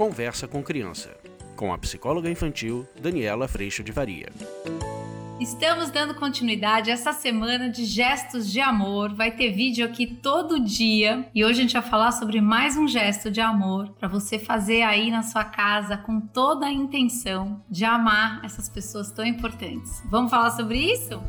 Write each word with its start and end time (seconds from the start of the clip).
Conversa 0.00 0.48
com 0.48 0.62
Criança, 0.62 1.14
com 1.54 1.74
a 1.74 1.76
psicóloga 1.76 2.30
infantil 2.30 2.88
Daniela 3.02 3.46
Freixo 3.46 3.84
de 3.84 3.92
Varia. 3.92 4.30
Estamos 5.38 5.90
dando 5.90 6.14
continuidade 6.14 6.90
essa 6.90 7.12
semana 7.12 7.68
de 7.68 7.84
gestos 7.84 8.50
de 8.50 8.60
amor. 8.60 9.12
Vai 9.14 9.30
ter 9.30 9.52
vídeo 9.52 9.84
aqui 9.84 10.06
todo 10.06 10.58
dia 10.58 11.28
e 11.34 11.44
hoje 11.44 11.58
a 11.58 11.62
gente 11.64 11.74
vai 11.74 11.82
falar 11.82 12.12
sobre 12.12 12.40
mais 12.40 12.78
um 12.78 12.88
gesto 12.88 13.30
de 13.30 13.42
amor 13.42 13.90
para 13.90 14.08
você 14.08 14.38
fazer 14.38 14.80
aí 14.80 15.10
na 15.10 15.22
sua 15.22 15.44
casa 15.44 15.98
com 15.98 16.18
toda 16.18 16.64
a 16.64 16.72
intenção 16.72 17.62
de 17.68 17.84
amar 17.84 18.42
essas 18.42 18.70
pessoas 18.70 19.12
tão 19.12 19.26
importantes. 19.26 20.02
Vamos 20.06 20.30
falar 20.30 20.52
sobre 20.52 20.78
isso? 20.78 21.22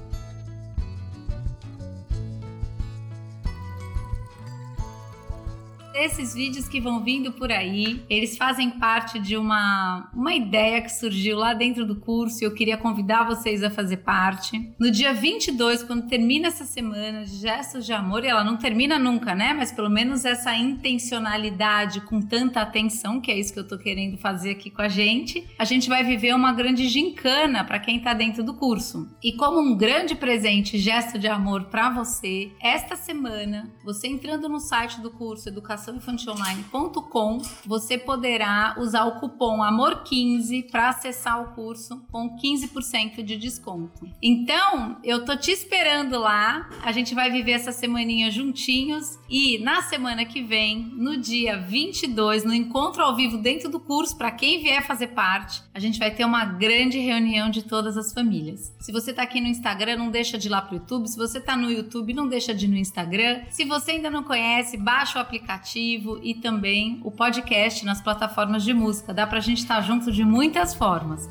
Esses 5.94 6.34
vídeos 6.34 6.70
que 6.70 6.80
vão 6.80 7.04
vindo 7.04 7.34
por 7.34 7.52
aí, 7.52 8.02
eles 8.10 8.38
fazem 8.38 8.70
parte 8.72 9.20
de 9.20 9.36
uma, 9.36 10.10
uma 10.14 10.34
ideia 10.34 10.82
que 10.82 10.90
surgiu 10.90 11.38
lá 11.38 11.54
dentro 11.54 11.86
do 11.86 11.98
curso 11.98 12.42
e 12.42 12.46
eu 12.46 12.54
queria 12.54 12.78
convidar 12.78 13.26
vocês 13.26 13.62
a 13.62 13.70
fazer 13.70 13.98
parte. 13.98 14.74
No 14.80 14.90
dia 14.90 15.14
22, 15.14 15.84
quando 15.84 16.08
termina 16.08 16.48
essa 16.48 16.64
semana 16.64 17.26
de 17.26 17.36
gestos 17.36 17.86
de 17.86 17.92
amor, 17.92 18.24
e 18.24 18.30
ela 18.30 18.44
não 18.44 18.56
termina 18.56 18.98
nunca, 18.98 19.36
né? 19.36 19.54
Mas 19.54 19.72
pelo 19.72 19.90
menos 19.90 20.24
essa 20.24 20.56
intencionalidade 20.56 22.02
com 22.02 22.22
tanta 22.22 22.62
atenção, 22.62 23.20
que 23.20 23.30
é 23.30 23.38
isso 23.38 23.54
que 23.54 23.60
eu 23.60 23.68
tô 23.68 23.78
querendo 23.78 24.18
fazer 24.18 24.52
aqui 24.52 24.70
com 24.70 24.82
a 24.82 24.88
gente, 24.88 25.46
a 25.60 25.66
gente 25.66 25.90
vai 25.90 26.04
viver 26.04 26.34
uma 26.34 26.54
grande 26.54 26.88
gincana 26.88 27.66
para 27.66 27.80
quem 27.80 28.00
tá 28.00 28.14
dentro 28.14 28.44
do 28.44 28.54
curso. 28.54 29.10
E 29.22 29.34
como 29.34 29.60
um 29.60 29.76
grande 29.76 30.16
presente, 30.16 30.78
gesto 30.78 31.20
de 31.20 31.28
amor 31.28 31.66
para 31.66 31.90
você, 31.90 32.50
esta 32.62 32.96
semana, 32.96 33.70
você 33.84 34.08
entrando 34.08 34.48
no 34.48 34.60
site 34.60 35.02
do 35.02 35.12
curso 35.12 35.50
Educação 35.50 35.81
educaçãoinfantilonline.com, 35.90 37.42
você 37.66 37.98
poderá 37.98 38.76
usar 38.78 39.06
o 39.06 39.20
cupom 39.20 39.60
AMOR15 39.62 40.70
para 40.70 40.90
acessar 40.90 41.42
o 41.42 41.56
curso 41.56 42.06
com 42.12 42.38
15% 42.38 43.24
de 43.24 43.38
desconto. 43.38 44.08
Então, 44.22 44.98
eu 45.04 45.26
tô 45.26 45.36
te 45.36 45.52
esperando 45.52 46.20
lá. 46.20 46.70
A 46.84 46.92
gente 46.92 47.16
vai 47.16 47.32
viver 47.32 47.54
essa 47.54 47.72
semaninha 47.72 48.30
juntinhos 48.30 49.18
e 49.30 49.58
na 49.60 49.82
semana 49.82 50.26
que 50.26 50.42
vem, 50.42 50.92
no 50.96 51.18
dia 51.18 51.58
22, 51.58 52.44
no 52.44 52.54
encontro 52.54 53.02
ao 53.02 53.16
vivo 53.16 53.38
dentro 53.38 53.70
do 53.70 53.80
curso, 53.80 54.18
para 54.18 54.32
quem 54.32 54.62
vier 54.62 54.86
fazer 54.86 55.08
parte, 55.08 55.62
a 55.74 55.80
gente 55.80 56.00
vai 56.00 56.12
ter 56.12 56.26
uma 56.26 56.46
grande 56.46 57.00
reunião 57.00 57.50
de 57.50 57.64
todas 57.64 57.98
as 57.98 58.14
famílias. 58.14 58.76
Se 58.80 58.92
você 58.92 59.14
tá 59.14 59.24
aqui 59.24 59.40
no 59.40 59.48
Instagram, 59.48 59.98
não 59.98 60.12
deixa 60.12 60.38
de 60.38 60.48
ir 60.48 60.52
lá 60.52 60.62
pro 60.62 60.76
YouTube. 60.76 61.08
Se 61.08 61.18
você 61.18 61.40
tá 61.40 61.56
no 61.56 61.72
YouTube, 61.72 62.14
não 62.14 62.28
deixa 62.28 62.54
de 62.54 62.66
ir 62.66 62.70
no 62.70 62.78
Instagram. 62.78 63.42
Se 63.50 63.66
você 63.66 63.92
ainda 63.92 64.10
não 64.10 64.24
conhece, 64.24 64.78
baixa 64.78 65.18
o 65.18 65.22
aplicativo 65.22 65.71
aplicativo 65.72 66.20
e 66.22 66.34
também 66.34 67.00
o 67.04 67.10
podcast 67.10 67.86
nas 67.86 68.02
plataformas 68.02 68.64
de 68.64 68.74
música. 68.74 69.14
Dá 69.14 69.26
para 69.26 69.38
a 69.38 69.42
gente 69.42 69.60
estar 69.60 69.76
tá 69.76 69.82
junto 69.82 70.12
de 70.12 70.24
muitas 70.24 70.76
formas. 70.76 71.30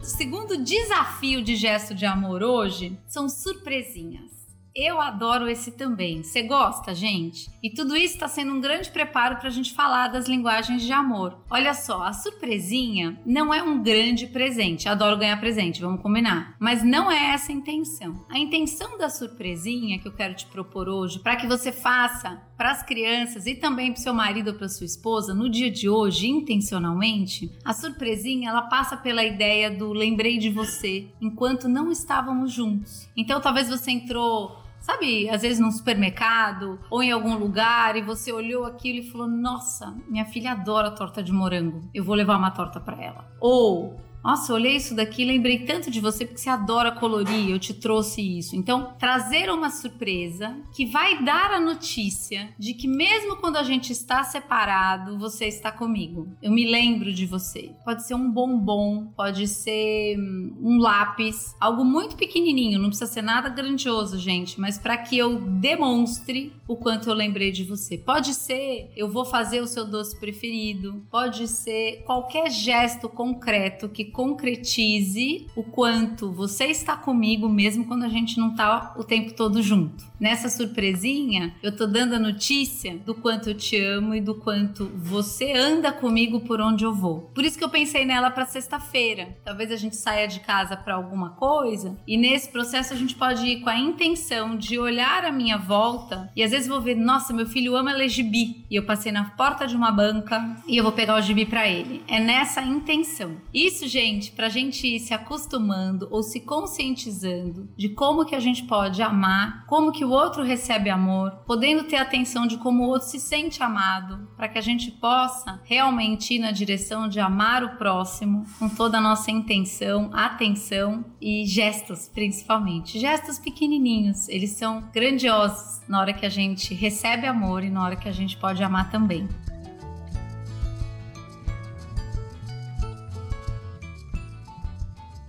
O 0.00 0.04
segundo 0.04 0.56
desafio 0.62 1.42
de 1.42 1.54
gesto 1.56 1.94
de 1.94 2.06
amor 2.06 2.42
hoje 2.42 2.98
são 3.06 3.28
surpresinhas. 3.28 4.39
Eu 4.74 5.00
adoro 5.00 5.48
esse 5.48 5.72
também. 5.72 6.22
Você 6.22 6.42
gosta, 6.42 6.94
gente? 6.94 7.50
E 7.62 7.70
tudo 7.70 7.96
isso 7.96 8.14
está 8.14 8.28
sendo 8.28 8.52
um 8.52 8.60
grande 8.60 8.90
preparo 8.90 9.36
para 9.36 9.48
a 9.48 9.52
gente 9.52 9.74
falar 9.74 10.08
das 10.08 10.28
linguagens 10.28 10.82
de 10.82 10.92
amor. 10.92 11.38
Olha 11.50 11.74
só, 11.74 12.04
a 12.04 12.12
surpresinha 12.12 13.20
não 13.26 13.52
é 13.52 13.62
um 13.62 13.82
grande 13.82 14.28
presente. 14.28 14.88
Adoro 14.88 15.18
ganhar 15.18 15.40
presente, 15.40 15.80
vamos 15.80 16.00
combinar. 16.00 16.54
Mas 16.60 16.84
não 16.84 17.10
é 17.10 17.32
essa 17.32 17.50
a 17.50 17.54
intenção. 17.54 18.24
A 18.28 18.38
intenção 18.38 18.96
da 18.96 19.10
surpresinha 19.10 19.98
que 19.98 20.06
eu 20.06 20.12
quero 20.12 20.34
te 20.34 20.46
propor 20.46 20.88
hoje, 20.88 21.18
para 21.18 21.36
que 21.36 21.48
você 21.48 21.72
faça 21.72 22.40
para 22.56 22.72
as 22.72 22.82
crianças 22.82 23.46
e 23.46 23.54
também 23.54 23.90
para 23.90 24.02
seu 24.02 24.12
marido 24.12 24.48
ou 24.48 24.54
para 24.54 24.68
sua 24.68 24.84
esposa 24.84 25.34
no 25.34 25.48
dia 25.48 25.70
de 25.70 25.88
hoje, 25.88 26.28
intencionalmente, 26.28 27.50
a 27.64 27.72
surpresinha 27.72 28.50
ela 28.50 28.62
passa 28.62 28.96
pela 28.98 29.24
ideia 29.24 29.70
do 29.70 29.92
lembrei 29.92 30.36
de 30.36 30.50
você 30.50 31.08
enquanto 31.20 31.68
não 31.68 31.90
estávamos 31.90 32.52
juntos. 32.52 33.08
Então 33.16 33.40
talvez 33.40 33.68
você 33.70 33.90
entrou 33.90 34.59
Sabe, 34.80 35.28
às 35.28 35.42
vezes 35.42 35.60
num 35.60 35.70
supermercado 35.70 36.80
ou 36.90 37.02
em 37.02 37.12
algum 37.12 37.36
lugar 37.36 37.96
e 37.96 38.02
você 38.02 38.32
olhou 38.32 38.64
aquilo 38.64 39.00
e 39.00 39.10
falou: 39.10 39.28
Nossa, 39.28 39.94
minha 40.08 40.24
filha 40.24 40.52
adora 40.52 40.90
torta 40.90 41.22
de 41.22 41.32
morango, 41.32 41.88
eu 41.94 42.02
vou 42.02 42.14
levar 42.14 42.36
uma 42.38 42.50
torta 42.50 42.80
para 42.80 43.00
ela. 43.00 43.30
Ou 43.38 44.00
nossa, 44.22 44.52
olhei 44.52 44.76
isso 44.76 44.94
daqui, 44.94 45.24
lembrei 45.24 45.60
tanto 45.60 45.90
de 45.90 46.00
você 46.00 46.26
porque 46.26 46.40
você 46.40 46.50
adora 46.50 46.92
colorir, 46.92 47.50
eu 47.50 47.58
te 47.58 47.72
trouxe 47.72 48.20
isso. 48.38 48.54
Então, 48.54 48.94
trazer 48.98 49.50
uma 49.50 49.70
surpresa 49.70 50.56
que 50.74 50.84
vai 50.84 51.22
dar 51.24 51.52
a 51.52 51.60
notícia 51.60 52.50
de 52.58 52.74
que 52.74 52.86
mesmo 52.86 53.36
quando 53.36 53.56
a 53.56 53.62
gente 53.62 53.92
está 53.92 54.22
separado, 54.22 55.18
você 55.18 55.46
está 55.46 55.72
comigo. 55.72 56.28
Eu 56.42 56.50
me 56.50 56.70
lembro 56.70 57.12
de 57.12 57.24
você. 57.24 57.72
Pode 57.84 58.06
ser 58.06 58.14
um 58.14 58.30
bombom, 58.30 59.06
pode 59.16 59.48
ser 59.48 60.18
hum, 60.18 60.56
um 60.60 60.78
lápis, 60.78 61.54
algo 61.58 61.84
muito 61.84 62.16
pequenininho, 62.16 62.78
não 62.78 62.88
precisa 62.88 63.10
ser 63.10 63.22
nada 63.22 63.48
grandioso, 63.48 64.18
gente, 64.18 64.60
mas 64.60 64.78
para 64.78 64.98
que 64.98 65.16
eu 65.16 65.40
demonstre 65.40 66.52
o 66.68 66.76
quanto 66.76 67.08
eu 67.08 67.14
lembrei 67.14 67.50
de 67.50 67.64
você. 67.64 67.96
Pode 67.96 68.34
ser 68.34 68.90
eu 68.94 69.08
vou 69.08 69.24
fazer 69.24 69.60
o 69.60 69.66
seu 69.66 69.86
doce 69.86 70.18
preferido, 70.18 71.02
pode 71.10 71.48
ser 71.48 72.02
qualquer 72.04 72.50
gesto 72.50 73.08
concreto 73.08 73.88
que 73.88 74.09
concretize 74.10 75.46
o 75.56 75.62
quanto 75.62 76.30
você 76.32 76.66
está 76.66 76.96
comigo 76.96 77.48
mesmo 77.48 77.86
quando 77.86 78.04
a 78.04 78.08
gente 78.08 78.38
não 78.38 78.50
está 78.50 78.94
o 78.96 79.04
tempo 79.04 79.32
todo 79.34 79.62
junto. 79.62 80.10
Nessa 80.18 80.50
surpresinha, 80.50 81.54
eu 81.62 81.74
tô 81.74 81.86
dando 81.86 82.14
a 82.14 82.18
notícia 82.18 82.98
do 82.98 83.14
quanto 83.14 83.50
eu 83.50 83.54
te 83.54 83.80
amo 83.80 84.14
e 84.14 84.20
do 84.20 84.34
quanto 84.34 84.86
você 84.94 85.52
anda 85.52 85.90
comigo 85.90 86.40
por 86.40 86.60
onde 86.60 86.84
eu 86.84 86.92
vou. 86.92 87.30
Por 87.34 87.44
isso 87.44 87.56
que 87.56 87.64
eu 87.64 87.70
pensei 87.70 88.04
nela 88.04 88.30
para 88.30 88.44
sexta-feira. 88.44 89.38
Talvez 89.44 89.72
a 89.72 89.76
gente 89.76 89.96
saia 89.96 90.28
de 90.28 90.40
casa 90.40 90.76
para 90.76 90.94
alguma 90.94 91.30
coisa 91.30 91.98
e 92.06 92.16
nesse 92.18 92.50
processo 92.50 92.92
a 92.92 92.96
gente 92.96 93.14
pode 93.14 93.46
ir 93.46 93.60
com 93.60 93.70
a 93.70 93.78
intenção 93.78 94.56
de 94.56 94.78
olhar 94.78 95.24
a 95.24 95.32
minha 95.32 95.56
volta 95.56 96.30
e 96.36 96.42
às 96.42 96.50
vezes 96.50 96.68
vou 96.68 96.80
ver, 96.80 96.96
nossa, 96.96 97.32
meu 97.32 97.46
filho 97.46 97.74
ama 97.74 97.92
ler 97.92 98.08
gibi 98.08 98.66
e 98.70 98.76
eu 98.76 98.84
passei 98.84 99.12
na 99.12 99.24
porta 99.24 99.66
de 99.66 99.74
uma 99.74 99.90
banca 99.90 100.56
e 100.66 100.76
eu 100.76 100.82
vou 100.82 100.92
pegar 100.92 101.16
o 101.16 101.22
gibi 101.22 101.46
para 101.46 101.68
ele. 101.68 102.02
É 102.06 102.20
nessa 102.20 102.60
intenção. 102.62 103.36
Isso, 103.54 103.88
gente, 103.88 103.99
pra 104.32 104.48
gente 104.48 104.86
ir 104.86 105.00
se 105.00 105.12
acostumando 105.12 106.08
ou 106.10 106.22
se 106.22 106.40
conscientizando 106.40 107.68
de 107.76 107.90
como 107.90 108.24
que 108.24 108.34
a 108.34 108.40
gente 108.40 108.64
pode 108.64 109.02
amar, 109.02 109.66
como 109.66 109.92
que 109.92 110.04
o 110.04 110.10
outro 110.10 110.42
recebe 110.42 110.88
amor, 110.88 111.42
podendo 111.46 111.84
ter 111.84 111.96
atenção 111.96 112.46
de 112.46 112.56
como 112.56 112.84
o 112.84 112.88
outro 112.88 113.08
se 113.08 113.20
sente 113.20 113.62
amado, 113.62 114.28
para 114.36 114.48
que 114.48 114.58
a 114.58 114.62
gente 114.62 114.90
possa 114.90 115.60
realmente 115.64 116.34
ir 116.34 116.38
na 116.38 116.50
direção 116.50 117.08
de 117.08 117.20
amar 117.20 117.62
o 117.62 117.76
próximo 117.76 118.44
com 118.58 118.68
toda 118.68 118.98
a 118.98 119.02
nossa 119.02 119.30
intenção, 119.30 120.10
atenção 120.14 121.04
e 121.20 121.44
gestos, 121.44 122.08
principalmente. 122.08 122.98
Gestos 122.98 123.38
pequenininhos, 123.38 124.28
eles 124.28 124.52
são 124.52 124.88
grandiosos 124.94 125.82
na 125.86 126.00
hora 126.00 126.14
que 126.14 126.24
a 126.24 126.30
gente 126.30 126.72
recebe 126.72 127.26
amor 127.26 127.62
e 127.62 127.70
na 127.70 127.84
hora 127.84 127.96
que 127.96 128.08
a 128.08 128.12
gente 128.12 128.36
pode 128.36 128.62
amar 128.62 128.90
também. 128.90 129.28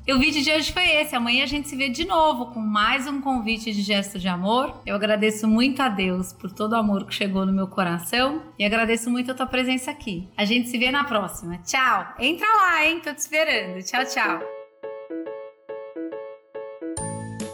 E 0.05 0.13
o 0.13 0.19
vídeo 0.19 0.43
de 0.43 0.51
hoje 0.51 0.71
foi 0.71 0.89
esse. 0.95 1.15
Amanhã 1.15 1.43
a 1.43 1.47
gente 1.47 1.69
se 1.69 1.75
vê 1.75 1.87
de 1.87 2.03
novo 2.05 2.47
com 2.47 2.59
mais 2.59 3.05
um 3.05 3.21
convite 3.21 3.71
de 3.71 3.83
gesto 3.83 4.17
de 4.17 4.27
amor. 4.27 4.81
Eu 4.85 4.95
agradeço 4.95 5.47
muito 5.47 5.79
a 5.81 5.89
Deus 5.89 6.33
por 6.33 6.51
todo 6.51 6.73
o 6.73 6.77
amor 6.77 7.05
que 7.05 7.13
chegou 7.13 7.45
no 7.45 7.53
meu 7.53 7.67
coração 7.67 8.41
e 8.57 8.65
agradeço 8.65 9.11
muito 9.11 9.31
a 9.31 9.35
tua 9.35 9.45
presença 9.45 9.91
aqui. 9.91 10.27
A 10.35 10.43
gente 10.43 10.69
se 10.69 10.77
vê 10.77 10.89
na 10.89 11.03
próxima. 11.03 11.59
Tchau. 11.59 12.15
Entra 12.19 12.47
lá, 12.47 12.83
hein? 12.85 12.99
Tô 12.99 13.13
te 13.13 13.19
esperando. 13.19 13.83
Tchau, 13.83 14.03
tchau. 14.05 14.41